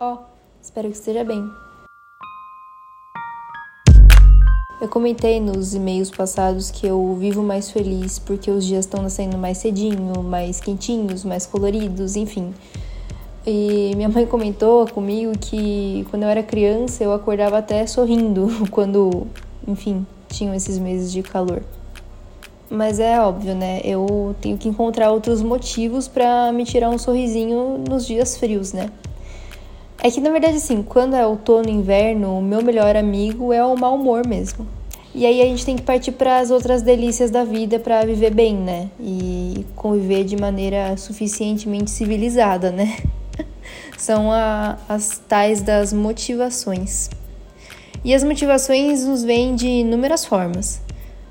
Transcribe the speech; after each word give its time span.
Ó, 0.00 0.14
oh, 0.14 0.18
espero 0.60 0.88
que 0.88 0.96
esteja 0.96 1.22
bem. 1.22 1.40
Eu 4.80 4.88
comentei 4.88 5.38
nos 5.38 5.72
e-mails 5.72 6.10
passados 6.10 6.68
que 6.68 6.84
eu 6.84 7.14
vivo 7.14 7.44
mais 7.44 7.70
feliz 7.70 8.18
porque 8.18 8.50
os 8.50 8.64
dias 8.66 8.86
estão 8.86 9.00
nascendo 9.00 9.38
mais 9.38 9.58
cedinho, 9.58 10.20
mais 10.20 10.60
quentinhos, 10.60 11.24
mais 11.24 11.46
coloridos, 11.46 12.16
enfim. 12.16 12.52
E 13.46 13.92
minha 13.94 14.08
mãe 14.08 14.26
comentou 14.26 14.84
comigo 14.88 15.32
que 15.38 16.04
quando 16.10 16.24
eu 16.24 16.28
era 16.28 16.42
criança 16.42 17.04
eu 17.04 17.12
acordava 17.12 17.58
até 17.58 17.86
sorrindo 17.86 18.48
quando, 18.72 19.28
enfim, 19.66 20.04
tinham 20.28 20.52
esses 20.52 20.76
meses 20.76 21.12
de 21.12 21.22
calor. 21.22 21.62
Mas 22.68 22.98
é 22.98 23.20
óbvio, 23.20 23.54
né? 23.54 23.80
Eu 23.84 24.34
tenho 24.40 24.58
que 24.58 24.68
encontrar 24.68 25.12
outros 25.12 25.40
motivos 25.40 26.08
para 26.08 26.50
me 26.50 26.64
tirar 26.64 26.90
um 26.90 26.98
sorrisinho 26.98 27.78
nos 27.88 28.04
dias 28.04 28.36
frios, 28.36 28.72
né? 28.72 28.90
É 30.04 30.10
que 30.10 30.20
na 30.20 30.28
verdade, 30.28 30.58
assim, 30.58 30.82
quando 30.82 31.16
é 31.16 31.26
outono 31.26 31.66
e 31.66 31.72
inverno, 31.72 32.38
o 32.38 32.42
meu 32.42 32.62
melhor 32.62 32.94
amigo 32.94 33.54
é 33.54 33.64
o 33.64 33.74
mau 33.74 33.94
humor 33.94 34.26
mesmo. 34.26 34.68
E 35.14 35.24
aí 35.24 35.40
a 35.40 35.46
gente 35.46 35.64
tem 35.64 35.76
que 35.76 35.82
partir 35.82 36.12
para 36.12 36.40
as 36.40 36.50
outras 36.50 36.82
delícias 36.82 37.30
da 37.30 37.42
vida 37.42 37.78
para 37.78 38.04
viver 38.04 38.34
bem, 38.34 38.54
né? 38.54 38.90
E 39.00 39.64
conviver 39.74 40.24
de 40.24 40.36
maneira 40.36 40.94
suficientemente 40.98 41.90
civilizada, 41.90 42.70
né? 42.70 42.98
São 43.96 44.30
a, 44.30 44.76
as 44.86 45.22
tais 45.26 45.62
das 45.62 45.90
motivações. 45.90 47.08
E 48.04 48.12
as 48.12 48.22
motivações 48.22 49.06
nos 49.06 49.24
vêm 49.24 49.54
de 49.54 49.68
inúmeras 49.68 50.26
formas. 50.26 50.82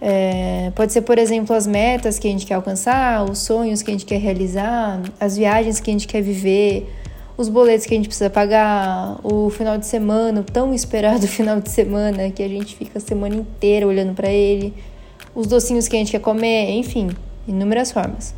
É, 0.00 0.72
pode 0.74 0.90
ser, 0.90 1.02
por 1.02 1.18
exemplo, 1.18 1.54
as 1.54 1.66
metas 1.66 2.18
que 2.18 2.28
a 2.28 2.30
gente 2.30 2.46
quer 2.46 2.54
alcançar, 2.54 3.30
os 3.30 3.40
sonhos 3.40 3.82
que 3.82 3.90
a 3.90 3.92
gente 3.92 4.06
quer 4.06 4.20
realizar, 4.20 5.02
as 5.20 5.36
viagens 5.36 5.80
que 5.80 5.90
a 5.90 5.92
gente 5.92 6.08
quer 6.08 6.22
viver, 6.22 6.88
os 7.36 7.48
boletos 7.48 7.86
que 7.86 7.94
a 7.94 7.96
gente 7.96 8.08
precisa 8.08 8.30
pagar, 8.30 9.18
o 9.24 9.50
final 9.50 9.76
de 9.76 9.86
semana, 9.86 10.40
o 10.40 10.44
tão 10.44 10.72
esperado 10.72 11.26
final 11.28 11.60
de 11.60 11.70
semana 11.70 12.30
que 12.30 12.42
a 12.42 12.48
gente 12.48 12.76
fica 12.76 12.98
a 12.98 13.00
semana 13.00 13.34
inteira 13.34 13.86
olhando 13.86 14.14
para 14.14 14.28
ele, 14.28 14.74
os 15.34 15.46
docinhos 15.46 15.88
que 15.88 15.96
a 15.96 15.98
gente 15.98 16.12
quer 16.12 16.20
comer, 16.20 16.70
enfim, 16.70 17.10
inúmeras 17.46 17.90
formas. 17.90 18.34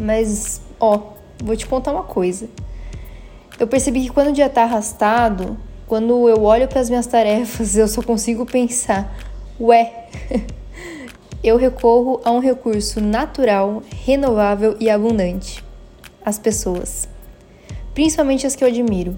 Mas, 0.00 0.60
ó, 0.80 1.00
vou 1.42 1.56
te 1.56 1.66
contar 1.66 1.92
uma 1.92 2.02
coisa. 2.02 2.48
Eu 3.58 3.66
percebi 3.66 4.02
que 4.02 4.10
quando 4.10 4.28
o 4.28 4.32
dia 4.32 4.48
tá 4.48 4.62
arrastado, 4.62 5.56
quando 5.86 6.28
eu 6.28 6.42
olho 6.42 6.66
para 6.66 6.80
as 6.80 6.88
minhas 6.88 7.06
tarefas, 7.06 7.76
eu 7.78 7.86
só 7.86 8.02
consigo 8.02 8.44
pensar, 8.44 9.14
ué, 9.60 10.06
eu 11.44 11.56
recorro 11.56 12.20
a 12.24 12.30
um 12.32 12.40
recurso 12.40 13.00
natural, 13.00 13.82
renovável 14.04 14.76
e 14.80 14.90
abundante: 14.90 15.62
as 16.24 16.38
pessoas. 16.38 17.08
Principalmente 17.94 18.46
as 18.46 18.54
que 18.54 18.62
eu 18.62 18.68
admiro. 18.68 19.16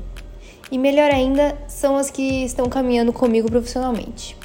E 0.70 0.78
melhor 0.78 1.10
ainda, 1.10 1.56
são 1.68 1.96
as 1.96 2.10
que 2.10 2.44
estão 2.44 2.66
caminhando 2.66 3.12
comigo 3.12 3.50
profissionalmente. 3.50 4.36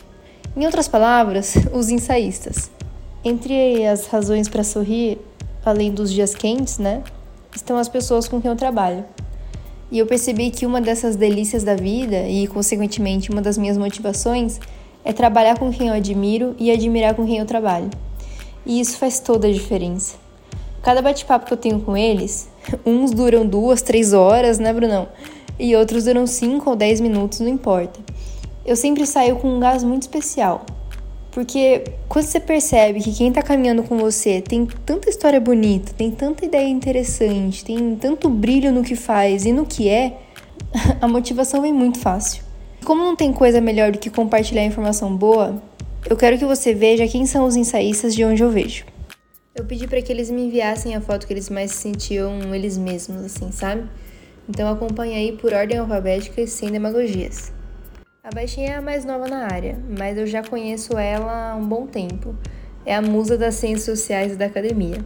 Em 0.56 0.66
outras 0.66 0.88
palavras, 0.88 1.56
os 1.72 1.90
ensaístas. 1.90 2.70
Entre 3.24 3.86
as 3.86 4.08
razões 4.08 4.50
para 4.50 4.64
sorrir, 4.64 5.18
além 5.64 5.92
dos 5.92 6.12
dias 6.12 6.36
quentes, 6.36 6.78
né, 6.78 7.04
estão 7.56 7.78
as 7.78 7.88
pessoas 7.88 8.28
com 8.28 8.42
quem 8.42 8.52
eu 8.52 8.58
trabalho. 8.58 9.06
E 9.90 10.00
eu 10.00 10.06
percebi 10.06 10.52
que 10.52 10.66
uma 10.66 10.82
dessas 10.82 11.16
delícias 11.16 11.64
da 11.64 11.76
vida, 11.76 12.28
e 12.28 12.46
consequentemente 12.48 13.32
uma 13.32 13.42
das 13.42 13.58
minhas 13.58 13.78
motivações, 13.78 14.60
é 15.06 15.14
trabalhar 15.14 15.58
com 15.58 15.72
quem 15.72 15.88
eu 15.88 15.94
admiro 15.94 16.56
e 16.60 16.70
admirar 16.70 17.16
com 17.16 17.26
quem 17.26 17.38
eu 17.38 17.46
trabalho. 17.46 17.90
E 18.66 18.82
isso 18.82 18.98
faz 18.98 19.20
toda 19.20 19.48
a 19.48 19.52
diferença. 19.52 20.16
Cada 20.82 21.02
bate-papo 21.02 21.46
que 21.46 21.54
eu 21.54 21.58
tenho 21.58 21.80
com 21.82 21.98
eles, 21.98 22.50
uns 22.86 23.12
duram 23.12 23.46
duas, 23.46 23.82
três 23.82 24.14
horas, 24.14 24.60
né, 24.60 24.72
Brunão? 24.72 25.08
E 25.60 25.76
outros 25.76 26.06
duram 26.06 26.28
cinco 26.28 26.70
ou 26.70 26.76
dez 26.76 27.02
minutos, 27.02 27.40
não 27.40 27.50
importa. 27.50 28.00
Eu 28.66 28.76
sempre 28.76 29.06
saio 29.06 29.38
com 29.38 29.48
um 29.48 29.60
gás 29.60 29.84
muito 29.84 30.04
especial. 30.04 30.66
Porque 31.32 31.84
quando 32.10 32.26
você 32.26 32.40
percebe 32.40 33.00
que 33.00 33.14
quem 33.14 33.32
tá 33.32 33.44
caminhando 33.44 33.84
com 33.84 33.98
você 33.98 34.42
tem 34.42 34.66
tanta 34.86 35.08
história 35.08 35.40
bonita, 35.40 35.94
tem 35.96 36.10
tanta 36.10 36.44
ideia 36.46 36.68
interessante, 36.68 37.64
tem 37.64 37.96
tanto 37.96 38.28
brilho 38.28 38.72
no 38.72 38.84
que 38.84 38.96
faz 38.96 39.46
e 39.46 39.54
no 39.54 39.64
que 39.66 39.88
é, 39.88 40.18
a 41.00 41.08
motivação 41.08 41.62
vem 41.62 41.72
muito 41.72 42.00
fácil. 42.00 42.44
Como 42.84 43.04
não 43.04 43.16
tem 43.16 43.32
coisa 43.32 43.62
melhor 43.62 43.92
do 43.92 44.00
que 44.00 44.10
compartilhar 44.10 44.64
informação 44.64 45.16
boa, 45.16 45.62
eu 46.10 46.18
quero 46.18 46.38
que 46.38 46.46
você 46.46 46.74
veja 46.74 47.08
quem 47.08 47.26
são 47.26 47.46
os 47.46 47.56
ensaístas 47.56 48.16
de 48.16 48.26
onde 48.26 48.42
eu 48.42 48.50
vejo. 48.50 48.86
Eu 49.58 49.66
pedi 49.66 49.88
para 49.88 50.00
que 50.04 50.12
eles 50.14 50.30
me 50.30 50.44
enviassem 50.44 50.96
a 50.96 51.02
foto 51.02 51.26
que 51.26 51.34
eles 51.34 51.50
mais 51.50 51.72
se 51.72 51.78
sentiam 51.78 52.54
eles 52.54 52.78
mesmos, 52.78 53.26
assim, 53.26 53.52
sabe? 53.52 53.90
Então 54.48 54.70
acompanhe 54.70 55.16
aí 55.16 55.32
por 55.32 55.52
ordem 55.52 55.80
alfabética 55.80 56.40
e 56.40 56.48
sem 56.48 56.70
demagogias. 56.70 57.52
A 58.24 58.30
baixinha 58.30 58.74
é 58.74 58.76
a 58.76 58.82
mais 58.84 59.04
nova 59.04 59.28
na 59.28 59.52
área, 59.52 59.80
mas 59.98 60.16
eu 60.16 60.28
já 60.28 60.44
conheço 60.44 60.96
ela 60.96 61.54
há 61.54 61.56
um 61.56 61.68
bom 61.68 61.88
tempo. 61.88 62.36
É 62.86 62.96
a 62.96 63.02
musa 63.02 63.36
das 63.36 63.56
ciências 63.56 63.98
sociais 63.98 64.34
e 64.34 64.36
da 64.36 64.46
academia. 64.46 65.04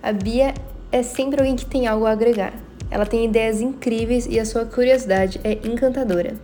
A 0.00 0.12
Bia 0.12 0.54
é 0.92 1.02
sempre 1.02 1.40
alguém 1.40 1.56
que 1.56 1.66
tem 1.66 1.88
algo 1.88 2.06
a 2.06 2.12
agregar. 2.12 2.54
Ela 2.92 3.04
tem 3.04 3.24
ideias 3.24 3.60
incríveis 3.60 4.24
e 4.24 4.38
a 4.38 4.44
sua 4.44 4.66
curiosidade 4.66 5.40
é 5.42 5.54
encantadora. 5.66 6.34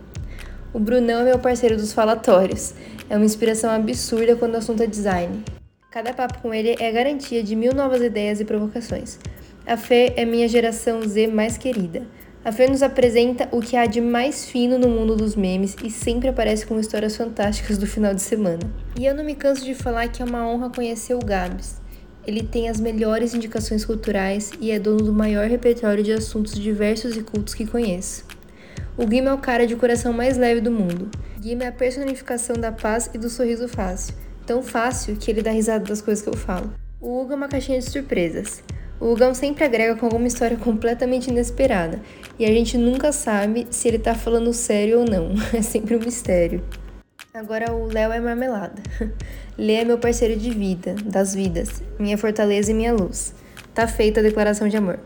O 0.73 0.79
Brunão 0.79 1.21
é 1.21 1.23
meu 1.23 1.39
parceiro 1.39 1.77
dos 1.77 1.93
falatórios. 1.93 2.73
É 3.09 3.15
uma 3.15 3.25
inspiração 3.25 3.71
absurda 3.71 4.35
quando 4.35 4.55
o 4.55 4.57
assunto 4.57 4.83
é 4.83 4.85
design. 4.85 5.45
Cada 5.97 6.13
papo 6.13 6.43
com 6.43 6.53
ele 6.53 6.75
é 6.79 6.91
garantia 6.91 7.41
de 7.41 7.55
mil 7.55 7.73
novas 7.73 8.03
ideias 8.03 8.39
e 8.39 8.45
provocações. 8.45 9.17
A 9.65 9.75
Fê 9.75 10.13
é 10.15 10.25
minha 10.25 10.47
geração 10.47 11.01
Z 11.01 11.25
mais 11.25 11.57
querida. 11.57 12.05
A 12.45 12.51
Fê 12.51 12.67
nos 12.67 12.83
apresenta 12.83 13.49
o 13.51 13.61
que 13.61 13.75
há 13.75 13.87
de 13.87 13.99
mais 13.99 14.45
fino 14.45 14.77
no 14.77 14.87
mundo 14.89 15.15
dos 15.15 15.35
memes 15.35 15.75
e 15.83 15.89
sempre 15.89 16.29
aparece 16.29 16.67
com 16.67 16.79
histórias 16.79 17.17
fantásticas 17.17 17.79
do 17.79 17.87
final 17.87 18.13
de 18.13 18.21
semana. 18.21 18.59
E 18.95 19.07
eu 19.07 19.15
não 19.15 19.23
me 19.23 19.33
canso 19.33 19.65
de 19.65 19.73
falar 19.73 20.07
que 20.09 20.21
é 20.21 20.25
uma 20.25 20.47
honra 20.47 20.69
conhecer 20.69 21.15
o 21.15 21.25
Gabs. 21.25 21.81
Ele 22.27 22.43
tem 22.43 22.69
as 22.69 22.79
melhores 22.79 23.33
indicações 23.33 23.83
culturais 23.83 24.51
e 24.61 24.69
é 24.69 24.77
dono 24.77 25.01
do 25.01 25.11
maior 25.11 25.47
repertório 25.47 26.03
de 26.03 26.13
assuntos 26.13 26.53
diversos 26.53 27.17
e 27.17 27.23
cultos 27.23 27.55
que 27.55 27.65
conheço. 27.65 28.23
O 28.95 29.07
Guima 29.07 29.31
é 29.31 29.33
o 29.33 29.39
cara 29.39 29.65
de 29.65 29.75
coração 29.75 30.13
mais 30.13 30.37
leve 30.37 30.61
do 30.61 30.69
mundo. 30.69 31.09
Guima 31.39 31.63
é 31.63 31.67
a 31.69 31.71
personificação 31.71 32.55
da 32.55 32.71
paz 32.71 33.09
e 33.15 33.17
do 33.17 33.31
sorriso 33.31 33.67
fácil. 33.67 34.26
Tão 34.47 34.63
fácil 34.63 35.17
que 35.17 35.29
ele 35.29 35.41
dá 35.41 35.51
risada 35.51 35.83
das 35.83 36.01
coisas 36.01 36.23
que 36.23 36.29
eu 36.29 36.37
falo. 36.37 36.73
O 37.01 37.19
Hugo 37.19 37.33
é 37.33 37.35
uma 37.35 37.49
caixinha 37.49 37.79
de 37.79 37.89
surpresas. 37.89 38.63
O 38.97 39.11
Hugão 39.11 39.33
sempre 39.33 39.65
agrega 39.65 39.95
com 39.97 40.05
alguma 40.05 40.25
história 40.25 40.55
completamente 40.55 41.29
inesperada. 41.29 41.99
E 42.39 42.45
a 42.45 42.47
gente 42.47 42.77
nunca 42.77 43.11
sabe 43.11 43.67
se 43.69 43.89
ele 43.89 43.99
tá 43.99 44.15
falando 44.15 44.53
sério 44.53 45.01
ou 45.01 45.05
não. 45.05 45.35
É 45.53 45.61
sempre 45.61 45.97
um 45.97 45.99
mistério. 45.99 46.63
Agora 47.33 47.73
o 47.73 47.87
Léo 47.87 48.13
é 48.13 48.21
marmelada. 48.21 48.81
Lê 49.57 49.73
é 49.73 49.83
meu 49.83 49.97
parceiro 49.97 50.39
de 50.39 50.49
vida, 50.49 50.95
das 51.03 51.35
vidas, 51.35 51.83
minha 51.99 52.17
fortaleza 52.17 52.71
e 52.71 52.73
minha 52.73 52.93
luz. 52.93 53.33
Tá 53.75 53.85
feita 53.85 54.21
a 54.21 54.23
declaração 54.23 54.69
de 54.69 54.77
amor. 54.77 54.97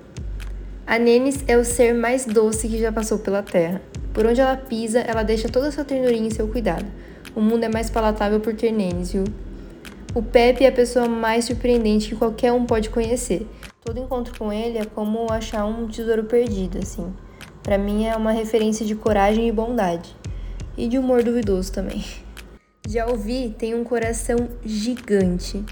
A 0.86 1.00
Nenes 1.00 1.44
é 1.48 1.58
o 1.58 1.66
ser 1.66 1.96
mais 1.96 2.26
doce 2.26 2.68
que 2.68 2.80
já 2.80 2.92
passou 2.92 3.18
pela 3.18 3.42
Terra. 3.42 3.82
Por 4.14 4.24
onde 4.28 4.40
ela 4.40 4.56
pisa, 4.56 5.00
ela 5.00 5.24
deixa 5.24 5.50
toda 5.50 5.70
a 5.70 5.72
sua 5.72 5.84
ternurinha 5.84 6.28
e 6.28 6.34
seu 6.34 6.48
cuidado. 6.48 6.86
O 7.34 7.40
mundo 7.40 7.64
é 7.64 7.70
mais 7.70 7.90
palatável 7.90 8.42
por 8.42 8.54
viu? 8.54 9.24
O 10.14 10.22
Pepe 10.22 10.66
é 10.66 10.68
a 10.68 10.72
pessoa 10.72 11.08
mais 11.08 11.46
surpreendente 11.46 12.10
que 12.10 12.16
qualquer 12.16 12.52
um 12.52 12.66
pode 12.66 12.90
conhecer. 12.90 13.48
Todo 13.82 14.00
encontro 14.00 14.38
com 14.38 14.52
ele 14.52 14.78
é 14.78 14.84
como 14.84 15.32
achar 15.32 15.66
um 15.66 15.88
tesouro 15.88 16.26
perdido, 16.26 16.80
assim. 16.80 17.14
Para 17.64 17.78
mim 17.78 18.06
é 18.06 18.18
uma 18.18 18.34
referência 18.34 18.86
de 18.86 18.96
coragem 18.96 19.48
e 19.48 19.52
bondade. 19.52 20.14
E 20.78 20.90
de 20.90 20.98
humor 20.98 21.24
duvidoso 21.24 21.72
também. 21.72 22.04
Já 22.86 23.06
ouvi 23.08 23.56
tem 23.58 23.74
um 23.74 23.86
coração 23.86 24.50
gigante. 24.66 25.64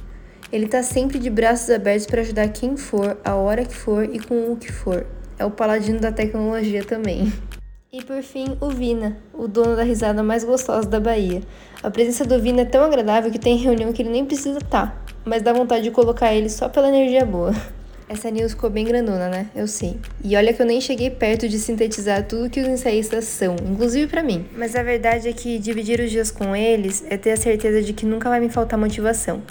Ele 0.51 0.67
tá 0.67 0.81
sempre 0.81 1.19
de 1.19 1.29
braços 1.29 1.69
abertos 1.69 2.05
para 2.05 2.21
ajudar 2.21 2.47
quem 2.47 2.77
for, 2.77 3.17
a 3.23 3.35
hora 3.35 3.65
que 3.65 3.75
for 3.75 4.05
e 4.05 4.19
com 4.19 4.53
o 4.53 4.55
que 4.55 4.71
for. 4.71 5.05
É 5.37 5.43
o 5.45 5.51
paladino 5.51 5.99
da 5.99 6.11
tecnologia 6.11 6.85
também. 6.85 7.33
E 7.91 8.03
por 8.03 8.21
fim, 8.21 8.55
o 8.61 8.69
Vina, 8.69 9.17
o 9.33 9.47
dono 9.47 9.75
da 9.75 9.81
risada 9.81 10.21
mais 10.21 10.43
gostosa 10.43 10.87
da 10.87 10.99
Bahia. 10.99 11.41
A 11.81 11.89
presença 11.89 12.23
do 12.23 12.39
Vina 12.39 12.61
é 12.61 12.65
tão 12.65 12.83
agradável 12.83 13.31
que 13.31 13.39
tem 13.39 13.57
reunião 13.57 13.91
que 13.91 14.03
ele 14.03 14.11
nem 14.11 14.23
precisa 14.23 14.59
estar, 14.59 14.91
tá, 14.91 15.01
mas 15.25 15.41
dá 15.41 15.51
vontade 15.51 15.85
de 15.85 15.89
colocar 15.89 16.31
ele 16.31 16.49
só 16.49 16.69
pela 16.69 16.87
energia 16.87 17.25
boa. 17.25 17.51
Essa 18.07 18.29
news 18.29 18.51
ficou 18.51 18.69
bem 18.69 18.85
grandona, 18.85 19.27
né? 19.27 19.47
Eu 19.55 19.65
sei. 19.65 19.97
E 20.23 20.35
olha 20.35 20.53
que 20.53 20.61
eu 20.61 20.67
nem 20.67 20.79
cheguei 20.79 21.09
perto 21.09 21.49
de 21.49 21.57
sintetizar 21.57 22.27
tudo 22.27 22.47
que 22.47 22.59
os 22.59 22.67
ensaístas 22.67 23.25
são, 23.25 23.55
inclusive 23.67 24.05
para 24.05 24.21
mim. 24.21 24.45
Mas 24.55 24.75
a 24.75 24.83
verdade 24.83 25.27
é 25.27 25.33
que 25.33 25.57
dividir 25.57 25.99
os 25.99 26.11
dias 26.11 26.29
com 26.29 26.55
eles 26.55 27.03
é 27.09 27.17
ter 27.17 27.31
a 27.31 27.37
certeza 27.37 27.81
de 27.81 27.91
que 27.91 28.05
nunca 28.05 28.29
vai 28.29 28.39
me 28.39 28.49
faltar 28.49 28.77
motivação. 28.77 29.41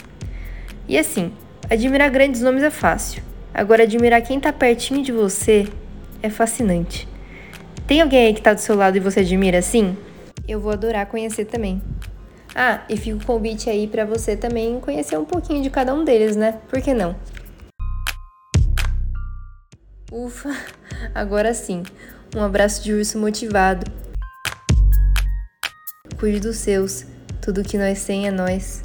E 0.86 0.96
assim, 0.96 1.32
admirar 1.68 2.08
grandes 2.08 2.40
nomes 2.40 2.62
é 2.62 2.70
fácil. 2.70 3.20
Agora, 3.52 3.82
admirar 3.82 4.22
quem 4.22 4.38
tá 4.38 4.52
pertinho 4.52 5.02
de 5.02 5.10
você 5.10 5.66
é 6.22 6.30
fascinante. 6.30 7.08
Tem 7.88 8.02
alguém 8.02 8.26
aí 8.26 8.34
que 8.34 8.42
tá 8.42 8.52
do 8.52 8.60
seu 8.60 8.76
lado 8.76 8.98
e 8.98 9.00
você 9.00 9.20
admira 9.20 9.60
assim? 9.60 9.96
Eu 10.46 10.60
vou 10.60 10.70
adorar 10.70 11.06
conhecer 11.06 11.46
também. 11.46 11.80
Ah, 12.54 12.82
e 12.86 12.98
fica 12.98 13.16
o 13.16 13.24
convite 13.24 13.70
aí 13.70 13.86
para 13.86 14.04
você 14.04 14.36
também 14.36 14.78
conhecer 14.78 15.16
um 15.16 15.24
pouquinho 15.24 15.62
de 15.62 15.70
cada 15.70 15.94
um 15.94 16.04
deles, 16.04 16.36
né? 16.36 16.60
Por 16.68 16.82
que 16.82 16.92
não? 16.92 17.16
Ufa, 20.12 20.54
agora 21.14 21.54
sim. 21.54 21.82
Um 22.36 22.42
abraço 22.42 22.84
de 22.84 22.92
urso 22.92 23.18
motivado. 23.18 23.90
Cuide 26.20 26.40
dos 26.40 26.58
seus, 26.58 27.06
tudo 27.40 27.62
que 27.62 27.78
nós 27.78 28.04
tem 28.04 28.26
é 28.26 28.30
nós. 28.30 28.82